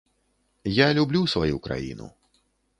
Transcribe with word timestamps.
Я 0.77 0.87
люблю 0.99 1.21
сваю 1.35 1.59
краіну. 1.69 2.13